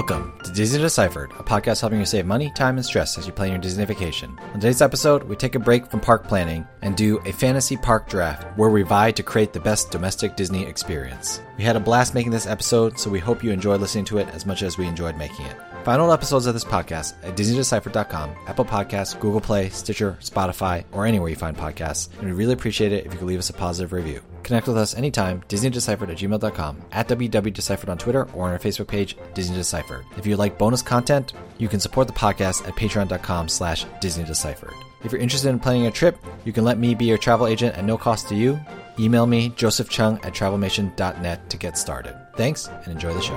[0.00, 3.34] Welcome to Disney Deciphered, a podcast helping you save money, time, and stress as you
[3.34, 4.34] plan your Disney vacation.
[4.54, 8.08] On today's episode, we take a break from park planning and do a fantasy park
[8.08, 11.42] draft where we vie to create the best domestic Disney experience.
[11.58, 14.28] We had a blast making this episode, so we hope you enjoyed listening to it
[14.28, 15.56] as much as we enjoyed making it.
[15.84, 21.04] Find all episodes of this podcast at DisneyDeciphered.com, Apple Podcasts, Google Play, Stitcher, Spotify, or
[21.04, 23.52] anywhere you find podcasts, and we'd really appreciate it if you could leave us a
[23.52, 24.22] positive review.
[24.42, 28.88] Connect with us anytime, DisneyDeciphered at gmail.com, at WDWDeciphered on Twitter, or on our Facebook
[28.88, 30.04] page, Disney Deciphered.
[30.16, 34.74] If you'd like bonus content, you can support the podcast at patreon.com slash Disney Deciphered.
[35.02, 37.76] If you're interested in planning a trip, you can let me be your travel agent
[37.76, 38.60] at no cost to you.
[38.98, 42.14] Email me, Joseph Cheung at travelmation.net to get started.
[42.36, 43.36] Thanks, and enjoy the show.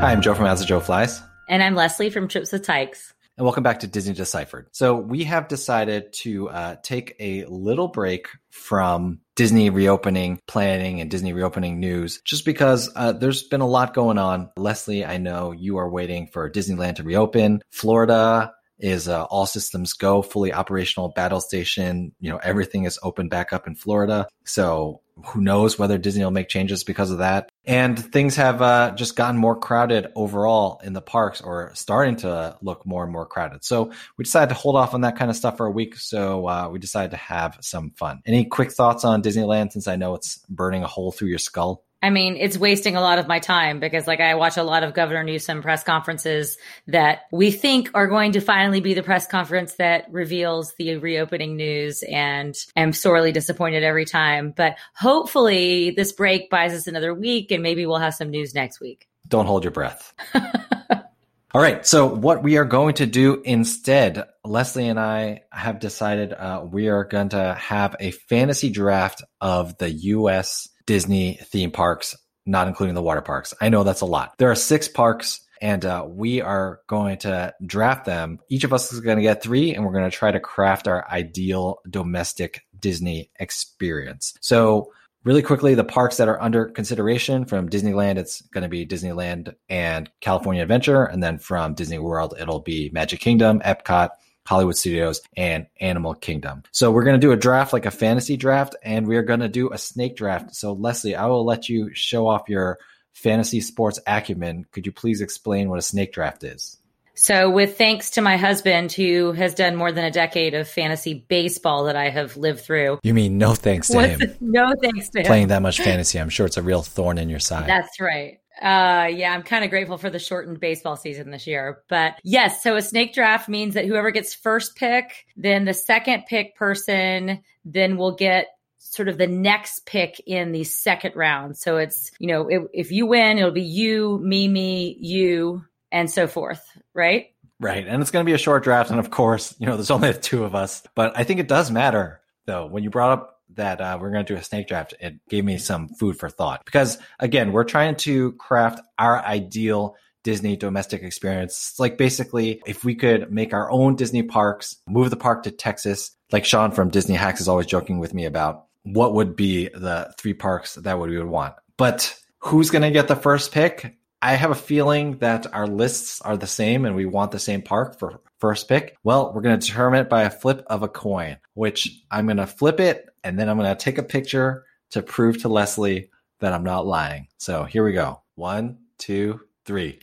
[0.00, 1.22] Hi, I'm Joe from As the Joe Flies.
[1.48, 3.13] And I'm Leslie from Trips with Tykes.
[3.36, 4.68] And welcome back to Disney Deciphered.
[4.70, 11.10] So, we have decided to uh, take a little break from Disney reopening planning and
[11.10, 14.50] Disney reopening news just because uh, there's been a lot going on.
[14.56, 17.60] Leslie, I know you are waiting for Disneyland to reopen.
[17.72, 22.12] Florida is uh, all systems go, fully operational battle station.
[22.20, 24.28] You know, everything is open back up in Florida.
[24.44, 27.48] So, who knows whether Disney will make changes because of that.
[27.64, 32.56] And things have uh, just gotten more crowded overall in the parks or starting to
[32.60, 33.64] look more and more crowded.
[33.64, 35.96] So we decided to hold off on that kind of stuff for a week.
[35.96, 38.20] So uh, we decided to have some fun.
[38.26, 41.84] Any quick thoughts on Disneyland since I know it's burning a hole through your skull?
[42.04, 44.82] I mean, it's wasting a lot of my time because like I watch a lot
[44.82, 49.26] of Governor Newsom press conferences that we think are going to finally be the press
[49.26, 54.52] conference that reveals the reopening news and I'm sorely disappointed every time.
[54.54, 58.82] But hopefully this break buys us another week and maybe we'll have some news next
[58.82, 59.08] week.
[59.26, 60.12] Don't hold your breath.
[60.34, 61.86] All right.
[61.86, 66.88] So what we are going to do instead, Leslie and I have decided uh, we
[66.88, 70.68] are going to have a fantasy draft of the U.S.
[70.86, 73.54] Disney theme parks, not including the water parks.
[73.60, 74.34] I know that's a lot.
[74.38, 78.38] There are six parks and uh, we are going to draft them.
[78.50, 80.86] Each of us is going to get three, and we're going to try to craft
[80.86, 84.34] our ideal domestic Disney experience.
[84.42, 84.92] So,
[85.24, 89.54] really quickly, the parks that are under consideration from Disneyland, it's going to be Disneyland
[89.70, 91.04] and California Adventure.
[91.04, 94.10] And then from Disney World, it'll be Magic Kingdom, Epcot,
[94.46, 96.62] Hollywood Studios, and Animal Kingdom.
[96.70, 99.48] So we're going to do a draft like a fantasy draft, and we're going to
[99.48, 100.54] do a snake draft.
[100.54, 102.78] So Leslie, I will let you show off your
[103.12, 104.66] fantasy sports acumen.
[104.72, 106.78] Could you please explain what a snake draft is?
[107.16, 111.14] So, with thanks to my husband, who has done more than a decade of fantasy
[111.14, 112.98] baseball that I have lived through.
[113.04, 114.20] You mean no thanks to him?
[114.40, 115.26] No thanks to him.
[115.26, 117.68] Playing that much fantasy, I'm sure it's a real thorn in your side.
[117.68, 118.40] That's right.
[118.60, 121.82] Uh, yeah, I'm kind of grateful for the shortened baseball season this year.
[121.88, 126.24] But yes, so a snake draft means that whoever gets first pick, then the second
[126.26, 128.48] pick person, then will get
[128.78, 131.56] sort of the next pick in the second round.
[131.56, 136.10] So it's, you know, if, if you win, it'll be you, me, me, you, and
[136.10, 137.26] so forth, right?
[137.60, 137.86] Right.
[137.86, 138.90] And it's going to be a short draft.
[138.90, 141.48] And of course, you know, there's only the two of us, but I think it
[141.48, 142.66] does matter though.
[142.66, 145.44] When you brought up that uh, we're going to do a snake draft, it gave
[145.44, 151.02] me some food for thought because again, we're trying to craft our ideal Disney domestic
[151.02, 151.70] experience.
[151.70, 155.50] It's like basically if we could make our own Disney parks, move the park to
[155.50, 159.68] Texas, like Sean from Disney Hacks is always joking with me about what would be
[159.68, 161.54] the three parks that we would want.
[161.76, 163.96] But who's going to get the first pick?
[164.20, 167.60] I have a feeling that our lists are the same and we want the same
[167.60, 168.96] park for first pick.
[169.04, 172.38] Well, we're going to determine it by a flip of a coin, which I'm going
[172.38, 176.10] to flip it and then I'm going to take a picture to prove to Leslie
[176.40, 177.28] that I'm not lying.
[177.38, 178.22] So here we go.
[178.34, 180.00] One, two, three.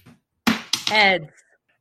[0.87, 1.27] Heads.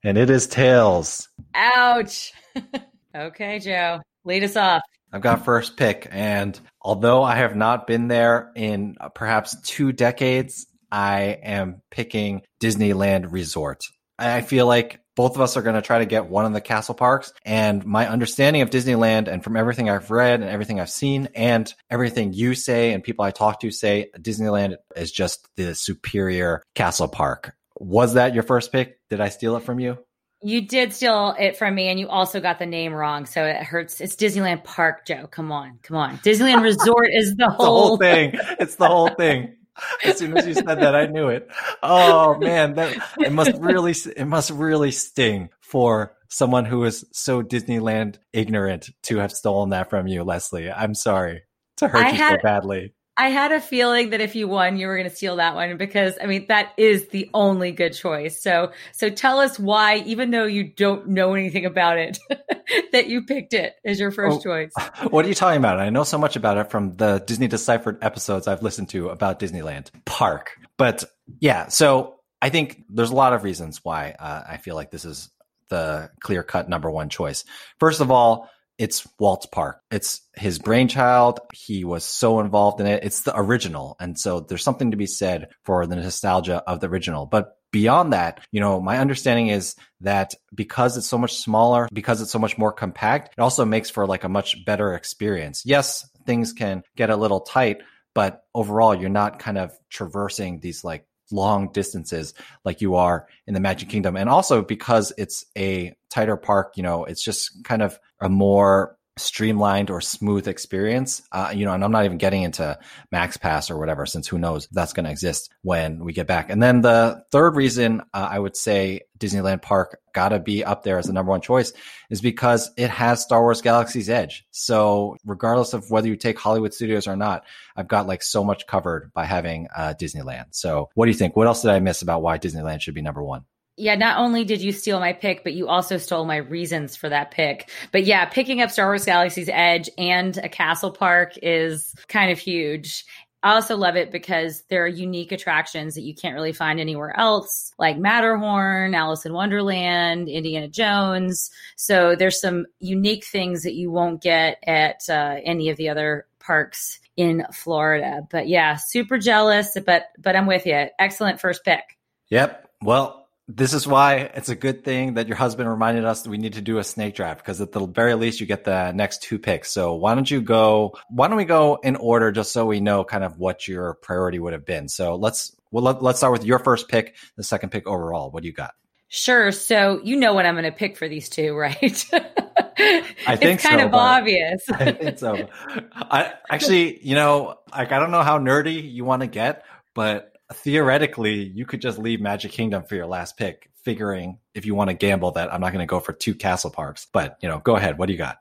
[0.04, 1.28] And it is tails.
[1.54, 2.32] Ouch.
[3.16, 4.82] okay, Joe, lead us off.
[5.12, 6.06] I've got first pick.
[6.10, 12.42] And although I have not been there in uh, perhaps two decades, I am picking
[12.60, 13.84] Disneyland Resort.
[14.20, 16.61] I feel like both of us are going to try to get one of the
[16.61, 17.32] castle parks.
[17.44, 21.72] And my understanding of Disneyland and from everything I've read and everything I've seen and
[21.90, 27.08] everything you say and people I talk to say, Disneyland is just the superior castle
[27.08, 27.55] park.
[27.78, 28.99] Was that your first pick?
[29.08, 29.99] Did I steal it from you?
[30.43, 33.56] You did steal it from me, and you also got the name wrong, so it
[33.56, 34.00] hurts.
[34.00, 35.26] It's Disneyland Park, Joe.
[35.26, 36.17] Come on, come on.
[36.19, 38.32] Disneyland Resort is the the whole, whole thing.
[38.58, 39.56] It's the whole thing.
[40.05, 41.49] As soon as you said that, I knew it.
[41.82, 47.43] Oh man, that it must really it must really sting for someone who is so
[47.43, 50.70] Disneyland ignorant to have stolen that from you, Leslie.
[50.70, 51.43] I'm sorry
[51.78, 52.94] to hurt I you had- so badly.
[53.20, 55.76] I had a feeling that if you won, you were going to steal that one
[55.76, 58.40] because I mean that is the only good choice.
[58.40, 62.19] So so tell us why, even though you don't know anything about it,
[62.93, 64.72] that you picked it as your first oh, choice.
[65.11, 65.78] What are you talking about?
[65.78, 69.38] I know so much about it from the Disney Deciphered episodes I've listened to about
[69.38, 70.52] Disneyland Park.
[70.78, 71.05] But
[71.40, 75.05] yeah, so I think there's a lot of reasons why uh, I feel like this
[75.05, 75.28] is
[75.69, 77.44] the clear cut number one choice.
[77.78, 78.49] First of all,
[78.81, 79.82] it's Walt's Park.
[79.91, 81.38] It's his brainchild.
[81.53, 83.05] He was so involved in it.
[83.05, 83.94] It's the original.
[84.00, 87.27] And so there's something to be said for the nostalgia of the original.
[87.27, 92.23] But beyond that, you know, my understanding is that because it's so much smaller, because
[92.23, 95.62] it's so much more compact, it also makes for like a much better experience.
[95.67, 97.82] Yes, things can get a little tight,
[98.15, 102.35] but overall, you're not kind of traversing these like long distances
[102.65, 104.17] like you are in the Magic Kingdom.
[104.17, 108.97] And also because it's a tighter park, you know, it's just kind of a more
[109.20, 111.22] streamlined or smooth experience.
[111.32, 112.78] Uh, you know, and I'm not even getting into
[113.12, 116.50] Max Pass or whatever, since who knows that's going to exist when we get back.
[116.50, 120.82] And then the third reason uh, I would say Disneyland Park got to be up
[120.82, 121.72] there as the number one choice
[122.08, 124.44] is because it has Star Wars Galaxy's Edge.
[124.50, 127.44] So regardless of whether you take Hollywood Studios or not,
[127.76, 130.46] I've got like so much covered by having uh, Disneyland.
[130.50, 131.37] So what do you think?
[131.37, 133.44] What else did I miss about why Disneyland should be number one?
[133.81, 137.09] Yeah, not only did you steal my pick, but you also stole my reasons for
[137.09, 137.71] that pick.
[137.93, 142.38] But yeah, picking up Star Wars Galaxy's Edge and a castle park is kind of
[142.38, 143.05] huge.
[143.43, 147.19] I also love it because there are unique attractions that you can't really find anywhere
[147.19, 151.50] else, like Matterhorn, Alice in Wonderland, Indiana Jones.
[151.77, 156.27] So there's some unique things that you won't get at uh, any of the other
[156.38, 158.27] parks in Florida.
[158.31, 160.88] But yeah, super jealous, but but I'm with you.
[160.99, 161.97] Excellent first pick.
[162.29, 162.69] Yep.
[162.82, 163.19] Well,
[163.56, 166.52] this is why it's a good thing that your husband reminded us that we need
[166.52, 169.38] to do a snake draft because at the very least you get the next two
[169.38, 169.73] picks.
[169.73, 170.97] So why don't you go?
[171.08, 174.38] Why don't we go in order just so we know kind of what your priority
[174.38, 174.88] would have been?
[174.88, 178.31] So let's well let, let's start with your first pick, the second pick overall.
[178.31, 178.73] What do you got?
[179.08, 179.50] Sure.
[179.50, 181.76] So you know what I'm going to pick for these two, right?
[181.76, 184.62] I think it's kind so, of obvious.
[184.70, 185.49] I think so.
[185.94, 189.64] I actually, you know, like I don't know how nerdy you want to get,
[189.94, 194.75] but theoretically, you could just leave Magic Kingdom for your last pick, figuring if you
[194.75, 197.06] want to gamble that I'm not going to go for two castle parks.
[197.12, 197.99] But, you know, go ahead.
[197.99, 198.38] What do you got?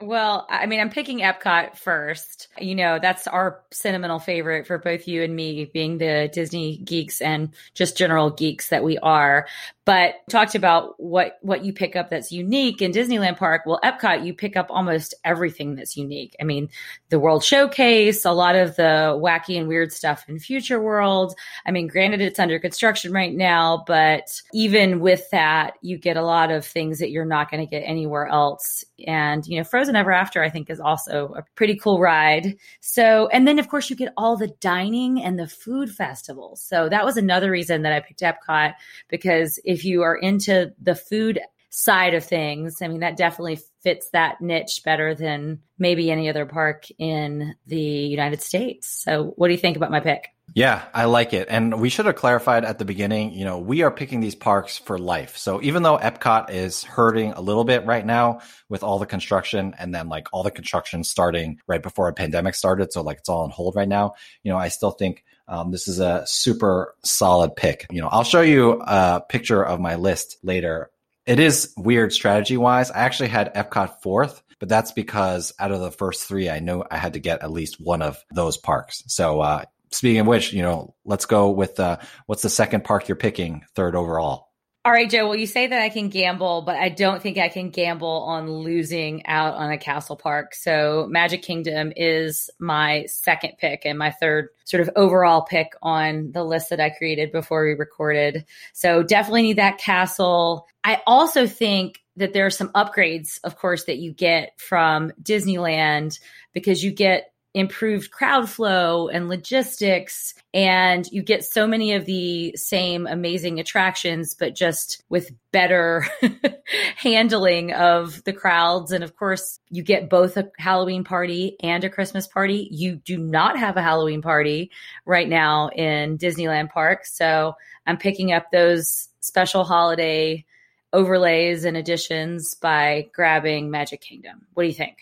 [0.00, 2.48] Well, I mean, I'm picking Epcot first.
[2.58, 7.20] You know, that's our sentimental favorite for both you and me, being the Disney geeks
[7.20, 9.46] and just general geeks that we are
[9.84, 13.62] but talked about what what you pick up that's unique in Disneyland Park.
[13.66, 16.36] Well, Epcot, you pick up almost everything that's unique.
[16.40, 16.68] I mean,
[17.08, 21.34] the World Showcase, a lot of the wacky and weird stuff in Future World.
[21.66, 26.22] I mean, granted, it's under construction right now, but even with that, you get a
[26.22, 28.84] lot of things that you're not going to get anywhere else.
[29.06, 32.56] And you know, Frozen Ever After, I think, is also a pretty cool ride.
[32.80, 36.62] So, and then of course, you get all the dining and the food festivals.
[36.62, 38.74] So that was another reason that I picked Epcot
[39.08, 41.40] because if you are into the food
[41.70, 46.44] side of things, I mean, that definitely fits that niche better than maybe any other
[46.44, 48.88] park in the United States.
[48.88, 50.28] So, what do you think about my pick?
[50.54, 51.48] Yeah, I like it.
[51.48, 54.76] And we should have clarified at the beginning, you know, we are picking these parks
[54.76, 55.38] for life.
[55.38, 59.74] So even though Epcot is hurting a little bit right now with all the construction
[59.78, 62.92] and then like all the construction starting right before a pandemic started.
[62.92, 64.12] So like it's all on hold right now.
[64.42, 67.86] You know, I still think um, this is a super solid pick.
[67.90, 70.90] You know, I'll show you a picture of my list later.
[71.26, 72.90] It is weird strategy wise.
[72.90, 76.84] I actually had Epcot fourth, but that's because out of the first three, I know
[76.90, 79.04] I had to get at least one of those parks.
[79.08, 83.06] So, uh, speaking of which, you know, let's go with uh, what's the second park
[83.06, 84.51] you're picking third overall?
[84.84, 85.28] All right, Joe.
[85.28, 88.50] Well, you say that I can gamble, but I don't think I can gamble on
[88.50, 90.56] losing out on a castle park.
[90.56, 96.32] So Magic Kingdom is my second pick and my third sort of overall pick on
[96.32, 98.44] the list that I created before we recorded.
[98.72, 100.66] So definitely need that castle.
[100.82, 106.18] I also think that there are some upgrades, of course, that you get from Disneyland
[106.52, 112.54] because you get improved crowd flow and logistics and you get so many of the
[112.56, 116.06] same amazing attractions but just with better
[116.96, 118.90] handling of the crowds.
[118.90, 122.68] And of course you get both a halloween party and a christmas party.
[122.70, 124.70] You do not have a halloween party
[125.04, 127.04] right now in disneyland park.
[127.04, 127.54] So
[127.86, 130.46] i'm picking up those special holiday
[130.92, 134.46] overlays and additions by grabbing magic kingdom.
[134.54, 134.98] What do you think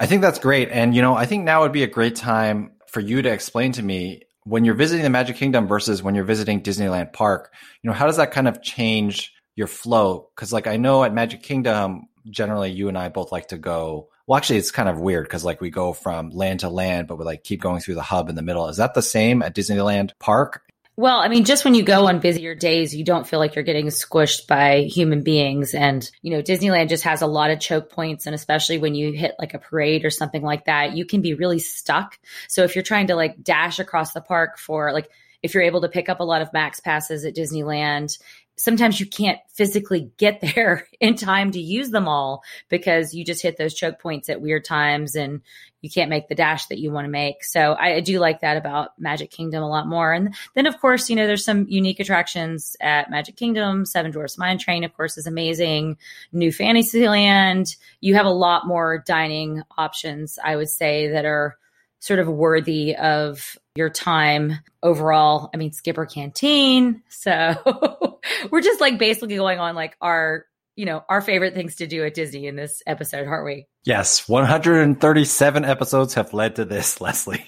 [0.00, 0.70] I think that's great.
[0.70, 3.72] And, you know, I think now would be a great time for you to explain
[3.72, 7.52] to me when you're visiting the Magic Kingdom versus when you're visiting Disneyland Park,
[7.82, 10.30] you know, how does that kind of change your flow?
[10.36, 14.08] Cause like I know at Magic Kingdom, generally you and I both like to go
[14.28, 17.16] well, actually, it's kind of weird because like we go from land to land, but
[17.16, 18.68] we like keep going through the hub in the middle.
[18.68, 20.62] Is that the same at Disneyland Park?
[20.98, 23.62] Well, I mean, just when you go on busier days, you don't feel like you're
[23.62, 25.72] getting squished by human beings.
[25.72, 28.26] And, you know, Disneyland just has a lot of choke points.
[28.26, 31.34] And especially when you hit like a parade or something like that, you can be
[31.34, 32.18] really stuck.
[32.48, 35.08] So if you're trying to like dash across the park for like,
[35.40, 38.18] if you're able to pick up a lot of max passes at Disneyland
[38.58, 43.42] sometimes you can't physically get there in time to use them all because you just
[43.42, 45.40] hit those choke points at weird times and
[45.80, 47.44] you can't make the dash that you want to make.
[47.44, 50.12] So I, I, do like that about Magic Kingdom a lot more.
[50.12, 53.86] And then of course, you know, there's some unique attractions at Magic Kingdom.
[53.86, 55.96] Seven Dwarfs Mine Train, of course, is amazing.
[56.32, 57.76] New Fantasyland.
[58.00, 61.56] You have a lot more dining options, I would say, that are
[62.00, 65.50] sort of worthy of your time overall.
[65.52, 67.02] I mean, Skipper Canteen.
[67.08, 68.18] So
[68.50, 72.04] we're just like basically going on like our, you know, our favorite things to do
[72.04, 73.66] at Disney in this episode, aren't we?
[73.84, 74.28] Yes.
[74.28, 77.44] 137 episodes have led to this, Leslie.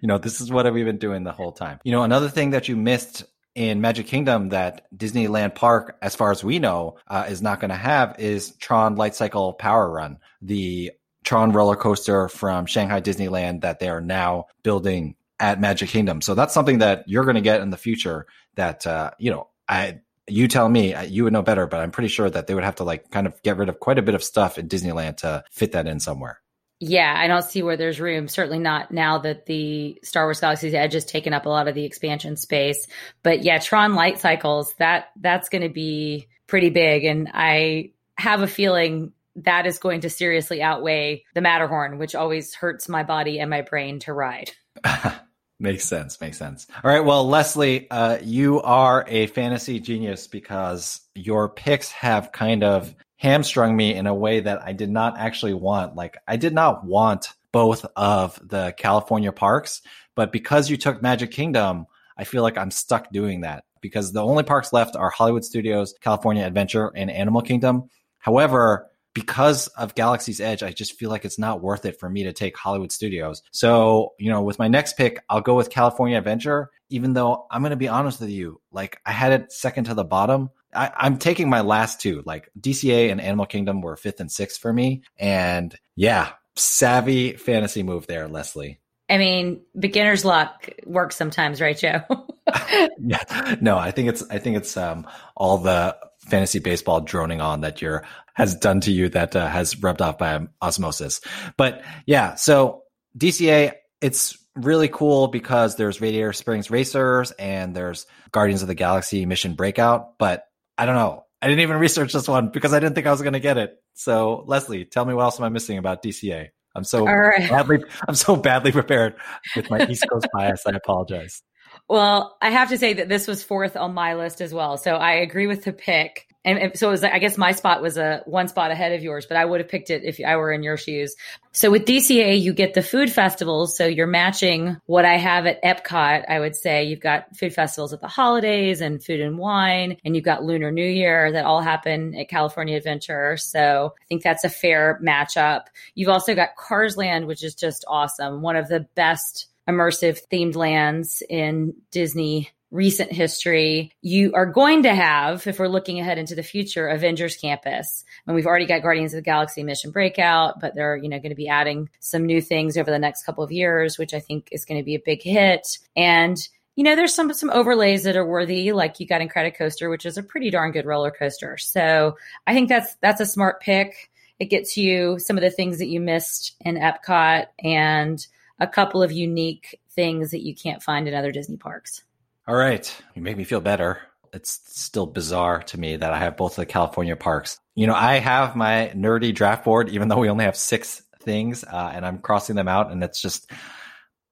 [0.00, 1.78] You know, this is what we've been doing the whole time.
[1.84, 6.30] You know, another thing that you missed in Magic Kingdom that Disneyland Park, as far
[6.30, 10.18] as we know, uh, is not going to have is Tron Light Cycle Power Run,
[10.40, 10.92] the
[11.30, 16.20] Tron roller coaster from Shanghai Disneyland that they are now building at Magic Kingdom.
[16.22, 19.46] So that's something that you're going to get in the future that, uh, you know,
[19.68, 22.54] I, you tell me, uh, you would know better, but I'm pretty sure that they
[22.54, 24.68] would have to like kind of get rid of quite a bit of stuff in
[24.68, 26.40] Disneyland to fit that in somewhere.
[26.80, 28.26] Yeah, I don't see where there's room.
[28.26, 31.76] Certainly not now that the Star Wars Galaxy's Edge has taken up a lot of
[31.76, 32.88] the expansion space.
[33.22, 38.42] But yeah, Tron Light Cycles, that that's going to be pretty big and I have
[38.42, 43.38] a feeling that is going to seriously outweigh the Matterhorn, which always hurts my body
[43.38, 44.52] and my brain to ride.
[45.60, 46.20] makes sense.
[46.20, 46.66] Makes sense.
[46.82, 47.04] All right.
[47.04, 53.76] Well, Leslie, uh, you are a fantasy genius because your picks have kind of hamstrung
[53.76, 55.94] me in a way that I did not actually want.
[55.94, 59.82] Like, I did not want both of the California parks,
[60.14, 64.22] but because you took Magic Kingdom, I feel like I'm stuck doing that because the
[64.22, 67.88] only parks left are Hollywood Studios, California Adventure, and Animal Kingdom.
[68.18, 72.24] However, because of Galaxy's Edge, I just feel like it's not worth it for me
[72.24, 73.42] to take Hollywood Studios.
[73.50, 77.62] So, you know, with my next pick, I'll go with California Adventure, even though I'm
[77.62, 80.50] going to be honest with you, like I had it second to the bottom.
[80.72, 84.60] I, am taking my last two, like DCA and Animal Kingdom were fifth and sixth
[84.60, 85.02] for me.
[85.18, 88.80] And yeah, savvy fantasy move there, Leslie.
[89.08, 92.02] I mean, beginner's luck works sometimes, right, Joe?
[93.00, 93.56] yeah.
[93.60, 95.96] No, I think it's I think it's um all the
[96.28, 100.18] fantasy baseball droning on that your has done to you that uh, has rubbed off
[100.18, 101.20] by osmosis.
[101.56, 102.82] But yeah, so
[103.18, 109.26] DCA, it's really cool because there's Radiator Springs Racers and there's Guardians of the Galaxy
[109.26, 110.18] Mission Breakout.
[110.18, 110.44] But
[110.78, 111.24] I don't know.
[111.42, 113.58] I didn't even research this one because I didn't think I was going to get
[113.58, 113.76] it.
[113.94, 116.48] So Leslie, tell me what else am I missing about DCA?
[116.74, 117.50] I'm so right.
[117.50, 119.16] badly I'm so badly prepared
[119.56, 120.62] with my East Coast bias.
[120.66, 121.42] I apologize.
[121.90, 124.76] Well, I have to say that this was fourth on my list as well.
[124.76, 126.28] So I agree with the pick.
[126.44, 129.26] And, so it was, I guess my spot was a one spot ahead of yours,
[129.26, 131.16] but I would have picked it if I were in your shoes.
[131.50, 133.76] So with DCA, you get the food festivals.
[133.76, 136.26] So you're matching what I have at Epcot.
[136.28, 140.14] I would say you've got food festivals at the holidays and food and wine, and
[140.14, 143.36] you've got Lunar New Year that all happen at California Adventure.
[143.36, 145.62] So I think that's a fair matchup.
[145.96, 148.42] You've also got Cars Land, which is just awesome.
[148.42, 153.92] One of the best immersive themed lands in Disney recent history.
[154.00, 158.04] You are going to have, if we're looking ahead into the future, Avengers Campus.
[158.26, 161.30] And we've already got Guardians of the Galaxy Mission Breakout, but they're, you know, going
[161.30, 164.48] to be adding some new things over the next couple of years, which I think
[164.52, 165.78] is going to be a big hit.
[165.96, 166.36] And
[166.76, 170.16] you know, there's some some overlays that are worthy, like you got Incredicoaster, which is
[170.16, 171.58] a pretty darn good roller coaster.
[171.58, 174.10] So I think that's that's a smart pick.
[174.38, 178.26] It gets you some of the things that you missed in Epcot and
[178.60, 182.02] a couple of unique things that you can't find in other Disney parks.
[182.46, 182.94] All right.
[183.14, 184.00] You make me feel better.
[184.32, 187.58] It's still bizarre to me that I have both the California parks.
[187.74, 191.64] You know, I have my nerdy draft board, even though we only have six things,
[191.64, 193.50] uh, and I'm crossing them out, and it's just,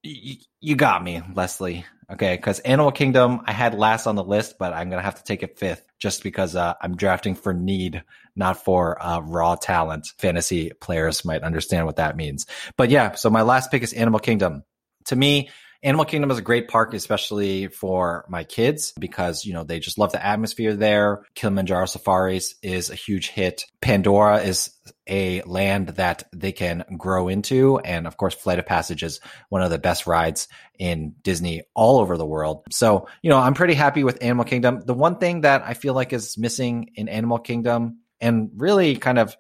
[0.02, 1.84] you got me, Leslie.
[2.10, 5.24] Okay, because Animal Kingdom I had last on the list, but I'm gonna have to
[5.24, 8.02] take it fifth just because uh, I'm drafting for need,
[8.38, 10.06] not for uh, raw talent.
[10.18, 12.46] Fantasy players might understand what that means.
[12.76, 14.62] But yeah, so my last pick is Animal Kingdom.
[15.06, 15.50] To me,
[15.82, 19.96] Animal Kingdom is a great park, especially for my kids because, you know, they just
[19.96, 21.22] love the atmosphere there.
[21.36, 23.64] Kilimanjaro Safaris is a huge hit.
[23.80, 24.70] Pandora is
[25.06, 27.78] a land that they can grow into.
[27.78, 30.48] And of course, Flight of Passage is one of the best rides
[30.80, 32.64] in Disney all over the world.
[32.72, 34.82] So, you know, I'm pretty happy with Animal Kingdom.
[34.84, 39.18] The one thing that I feel like is missing in Animal Kingdom and really kind
[39.18, 39.36] of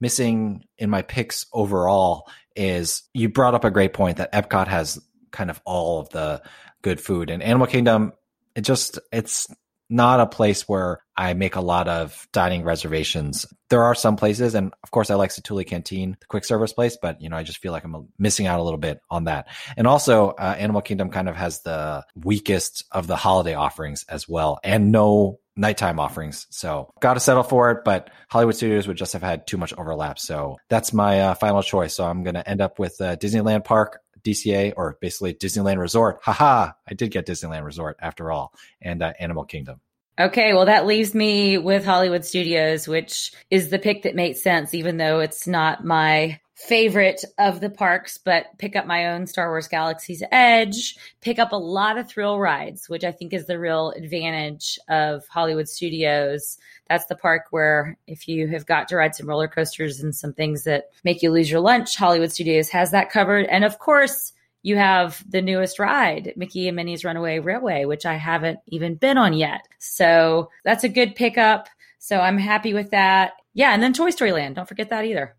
[0.00, 4.98] missing in my picks overall is you brought up a great point that Epcot has
[5.30, 6.42] kind of all of the
[6.82, 8.12] good food and Animal Kingdom.
[8.54, 9.46] It just it's
[9.90, 13.44] not a place where I make a lot of dining reservations.
[13.68, 16.96] There are some places, and of course, I like Satu'li Canteen, the quick service place,
[17.00, 19.48] but you know, I just feel like I'm missing out a little bit on that.
[19.76, 24.28] And also, uh, Animal Kingdom kind of has the weakest of the holiday offerings as
[24.28, 26.46] well, and no nighttime offerings.
[26.50, 27.84] So, got to settle for it.
[27.84, 30.18] But Hollywood Studios would just have had too much overlap.
[30.18, 31.94] So that's my uh, final choice.
[31.94, 36.20] So I'm going to end up with uh, Disneyland Park DCA or basically Disneyland Resort.
[36.22, 39.80] Haha, I did get Disneyland Resort after all, and uh, Animal Kingdom.
[40.18, 44.74] Okay, well, that leaves me with Hollywood Studios, which is the pick that makes sense,
[44.74, 49.48] even though it's not my favorite of the parks, but pick up my own Star
[49.48, 53.58] Wars Galaxy's Edge, pick up a lot of thrill rides, which I think is the
[53.58, 56.58] real advantage of Hollywood Studios.
[56.88, 60.34] That's the park where if you have got to ride some roller coasters and some
[60.34, 63.46] things that make you lose your lunch, Hollywood Studios has that covered.
[63.46, 68.16] And of course, you have the newest ride, Mickey and Minnie's Runaway Railway, which I
[68.16, 69.66] haven't even been on yet.
[69.78, 71.68] So that's a good pickup.
[71.98, 73.32] So I'm happy with that.
[73.54, 74.56] Yeah, and then Toy Story Land.
[74.56, 75.36] Don't forget that either.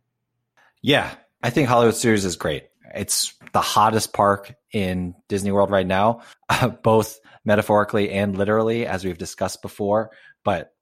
[0.82, 1.12] Yeah,
[1.44, 2.66] I think Hollywood Studios is great.
[2.94, 9.04] It's the hottest park in Disney World right now, uh, both metaphorically and literally, as
[9.04, 10.12] we've discussed before.
[10.44, 10.74] But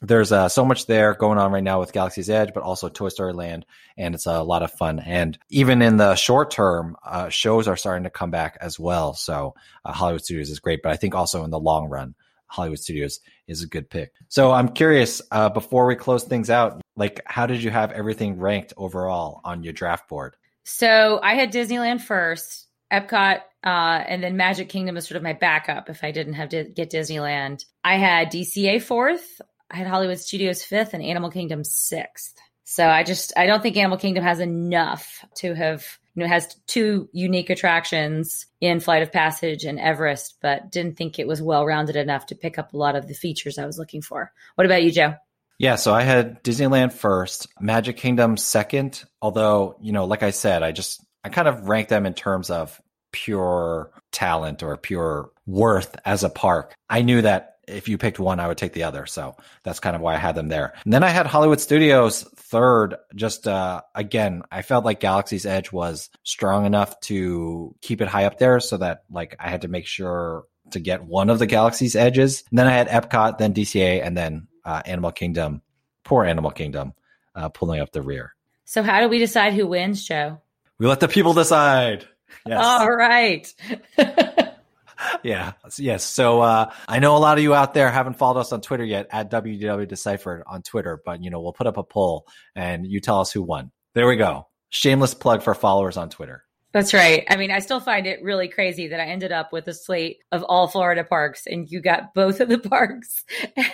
[0.00, 3.08] there's uh, so much there going on right now with Galaxy's Edge, but also Toy
[3.08, 5.00] Story Land, and it's a lot of fun.
[5.00, 9.14] And even in the short term, uh, shows are starting to come back as well.
[9.14, 12.14] So uh, Hollywood Studios is great, but I think also in the long run,
[12.46, 14.12] Hollywood Studios is a good pick.
[14.28, 18.38] So I'm curious, uh, before we close things out, like how did you have everything
[18.38, 20.36] ranked overall on your draft board?
[20.64, 25.32] So I had Disneyland first, Epcot, uh, and then Magic Kingdom is sort of my
[25.32, 27.64] backup if I didn't have to get Disneyland.
[27.82, 29.40] I had DCA fourth,
[29.70, 32.34] I had Hollywood Studios fifth, and Animal Kingdom sixth.
[32.64, 36.54] So I just I don't think Animal Kingdom has enough to have you know has
[36.66, 41.64] two unique attractions in Flight of Passage and Everest, but didn't think it was well
[41.64, 44.32] rounded enough to pick up a lot of the features I was looking for.
[44.56, 45.14] What about you, Joe?
[45.58, 49.04] Yeah, so I had Disneyland first, Magic Kingdom second.
[49.20, 52.48] Although, you know, like I said, I just I kind of rank them in terms
[52.48, 52.80] of
[53.12, 56.74] pure talent or pure worth as a park.
[56.88, 59.06] I knew that if you picked one, I would take the other.
[59.06, 60.74] So that's kind of why I had them there.
[60.84, 62.96] And then I had Hollywood Studios third.
[63.14, 68.24] Just uh, again, I felt like Galaxy's Edge was strong enough to keep it high
[68.24, 71.46] up there, so that like I had to make sure to get one of the
[71.46, 72.44] Galaxy's Edges.
[72.50, 75.62] And then I had Epcot, then DCA, and then uh, Animal Kingdom,
[76.04, 76.92] poor Animal Kingdom,
[77.34, 78.34] uh, pulling up the rear.
[78.64, 80.40] So, how do we decide who wins, Joe?
[80.78, 82.06] We let the people decide.
[82.46, 82.62] Yes.
[82.62, 83.52] All right.
[85.22, 85.52] yeah.
[85.78, 86.04] Yes.
[86.04, 88.84] So uh, I know a lot of you out there haven't followed us on Twitter
[88.84, 92.86] yet at WDW Deciphered on Twitter, but you know we'll put up a poll and
[92.86, 93.70] you tell us who won.
[93.94, 94.48] There we go.
[94.68, 96.44] Shameless plug for followers on Twitter.
[96.78, 97.24] That's right.
[97.28, 100.18] I mean, I still find it really crazy that I ended up with a slate
[100.30, 103.24] of all Florida parks and you got both of the parks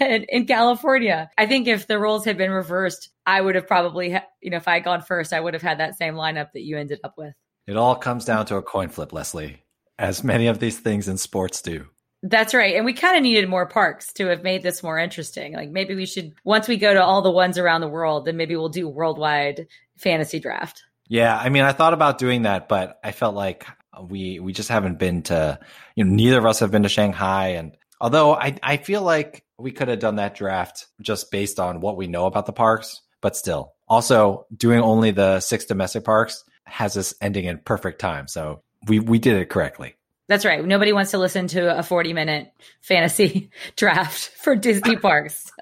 [0.00, 1.28] and in California.
[1.36, 4.66] I think if the roles had been reversed, I would have probably, you know, if
[4.66, 7.18] I had gone first, I would have had that same lineup that you ended up
[7.18, 7.34] with.
[7.66, 9.62] It all comes down to a coin flip, Leslie,
[9.98, 11.86] as many of these things in sports do.
[12.22, 12.76] That's right.
[12.76, 15.52] And we kind of needed more parks to have made this more interesting.
[15.52, 18.38] Like maybe we should, once we go to all the ones around the world, then
[18.38, 19.66] maybe we'll do worldwide
[19.98, 20.82] fantasy draft.
[21.08, 23.66] Yeah, I mean, I thought about doing that, but I felt like
[24.08, 25.58] we we just haven't been to
[25.94, 29.44] you know neither of us have been to Shanghai, and although I I feel like
[29.58, 33.02] we could have done that draft just based on what we know about the parks,
[33.20, 38.26] but still, also doing only the six domestic parks has us ending in perfect time,
[38.26, 39.96] so we we did it correctly.
[40.26, 40.64] That's right.
[40.64, 45.52] Nobody wants to listen to a 40 minute fantasy draft for Disney parks.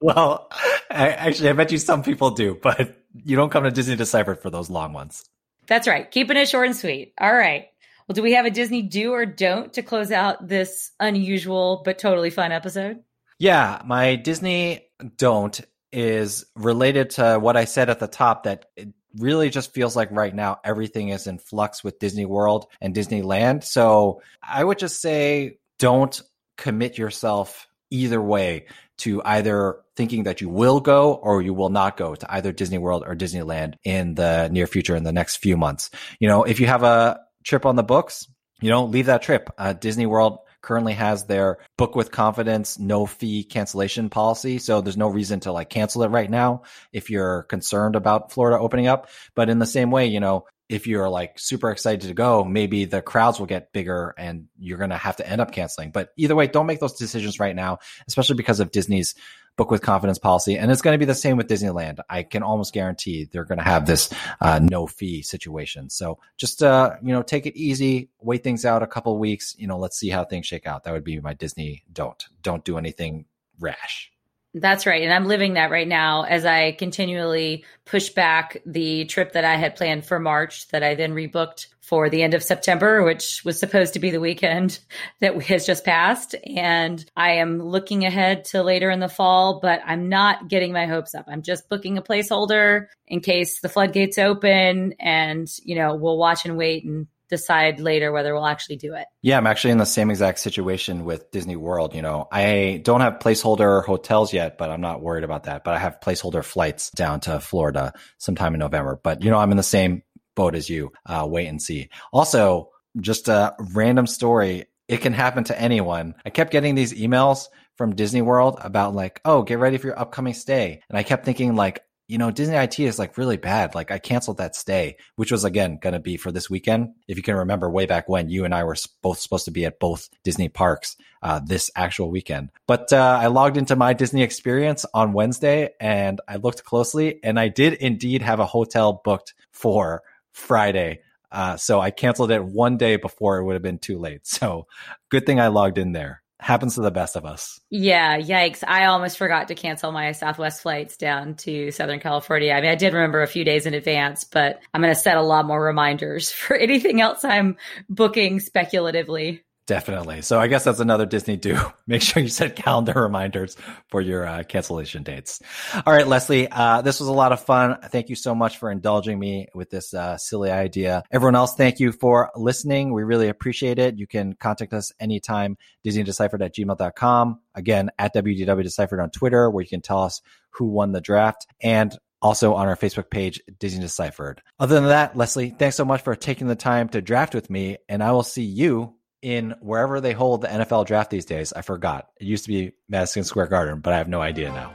[0.00, 0.50] well,
[0.90, 4.40] I, actually, I bet you some people do, but you don't come to Disney Deciphered
[4.40, 5.24] for those long ones.
[5.66, 6.10] That's right.
[6.10, 7.12] Keeping it short and sweet.
[7.20, 7.66] All right.
[8.06, 11.98] Well, do we have a Disney do or don't to close out this unusual but
[11.98, 13.02] totally fun episode?
[13.38, 15.60] Yeah, my Disney don't
[15.92, 20.10] is related to what I said at the top that it really just feels like
[20.10, 23.64] right now everything is in flux with Disney World and Disneyland.
[23.64, 26.20] So I would just say don't
[26.56, 28.66] commit yourself either way
[28.98, 32.78] to either thinking that you will go or you will not go to either Disney
[32.78, 35.90] World or Disneyland in the near future in the next few months.
[36.20, 38.28] You know, if you have a trip on the books,
[38.60, 39.50] you know, leave that trip.
[39.56, 44.58] Uh, Disney World currently has their book with confidence, no fee cancellation policy.
[44.58, 48.58] So there's no reason to like cancel it right now if you're concerned about Florida
[48.58, 49.08] opening up.
[49.34, 52.84] But in the same way, you know, if you're like super excited to go, maybe
[52.84, 55.90] the crowds will get bigger and you're going to have to end up canceling.
[55.90, 59.14] But either way, don't make those decisions right now, especially because of Disney's
[59.56, 60.56] book with confidence policy.
[60.56, 61.98] And it's going to be the same with Disneyland.
[62.08, 65.90] I can almost guarantee they're going to have this uh, no fee situation.
[65.90, 69.56] So just, uh, you know, take it easy, wait things out a couple weeks.
[69.58, 70.84] You know, let's see how things shake out.
[70.84, 72.24] That would be my Disney don't.
[72.42, 73.24] Don't do anything
[73.58, 74.12] rash.
[74.54, 75.02] That's right.
[75.02, 79.56] And I'm living that right now as I continually push back the trip that I
[79.56, 83.58] had planned for March that I then rebooked for the end of September, which was
[83.58, 84.78] supposed to be the weekend
[85.20, 86.34] that has just passed.
[86.44, 90.86] And I am looking ahead to later in the fall, but I'm not getting my
[90.86, 91.26] hopes up.
[91.28, 96.46] I'm just booking a placeholder in case the floodgates open and, you know, we'll watch
[96.46, 99.06] and wait and decide later whether we'll actually do it.
[99.22, 101.94] Yeah, I'm actually in the same exact situation with Disney World.
[101.94, 105.64] You know, I don't have placeholder hotels yet, but I'm not worried about that.
[105.64, 108.98] But I have placeholder flights down to Florida sometime in November.
[109.02, 110.02] But, you know, I'm in the same
[110.34, 110.92] boat as you.
[111.04, 111.88] Uh, wait and see.
[112.12, 114.66] Also, just a random story.
[114.88, 116.14] It can happen to anyone.
[116.24, 119.98] I kept getting these emails from Disney World about like, oh, get ready for your
[119.98, 120.82] upcoming stay.
[120.88, 123.74] And I kept thinking like, you know, Disney IT is like really bad.
[123.74, 126.94] Like I canceled that stay, which was again going to be for this weekend.
[127.06, 129.66] If you can remember way back when you and I were both supposed to be
[129.66, 132.48] at both Disney parks uh, this actual weekend.
[132.66, 137.38] But uh, I logged into my Disney experience on Wednesday and I looked closely and
[137.38, 141.02] I did indeed have a hotel booked for Friday.
[141.30, 144.26] Uh, so I canceled it one day before it would have been too late.
[144.26, 144.66] So
[145.10, 147.60] good thing I logged in there happens to the best of us.
[147.70, 148.62] Yeah, yikes.
[148.66, 152.52] I almost forgot to cancel my Southwest flights down to Southern California.
[152.52, 155.16] I mean, I did remember a few days in advance, but I'm going to set
[155.16, 157.56] a lot more reminders for anything else I'm
[157.88, 159.42] booking speculatively.
[159.68, 160.22] Definitely.
[160.22, 161.58] So I guess that's another Disney do.
[161.86, 163.54] Make sure you set calendar reminders
[163.88, 165.42] for your uh, cancellation dates.
[165.84, 167.76] All right, Leslie, uh, this was a lot of fun.
[167.90, 171.02] Thank you so much for indulging me with this uh, silly idea.
[171.10, 172.94] Everyone else, thank you for listening.
[172.94, 173.98] We really appreciate it.
[173.98, 177.38] You can contact us anytime, DisneyDeciphered at gmail.com.
[177.54, 181.46] Again, at WDW Deciphered on Twitter, where you can tell us who won the draft.
[181.60, 184.40] And also on our Facebook page, Disney Deciphered.
[184.58, 187.76] Other than that, Leslie, thanks so much for taking the time to draft with me,
[187.88, 191.52] and I will see you in wherever they hold the NFL draft these days.
[191.52, 192.08] I forgot.
[192.20, 194.72] It used to be Madison Square Garden, but I have no idea now.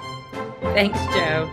[0.73, 1.49] Thanks, Joe.